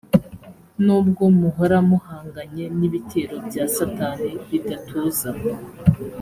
nubwo 0.85 1.23
muhora 1.39 1.77
muhanganye 1.89 2.63
n 2.77 2.79
ibitero 2.87 3.35
bya 3.47 3.63
satani 3.75 4.29
bidatuza 4.49 5.29